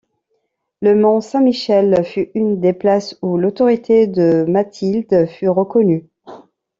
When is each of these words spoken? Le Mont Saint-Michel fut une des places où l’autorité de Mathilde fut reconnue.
Le 0.81 0.95
Mont 0.95 1.21
Saint-Michel 1.21 2.03
fut 2.03 2.31
une 2.33 2.59
des 2.59 2.73
places 2.73 3.19
où 3.21 3.37
l’autorité 3.37 4.07
de 4.07 4.45
Mathilde 4.47 5.27
fut 5.27 5.47
reconnue. 5.47 6.09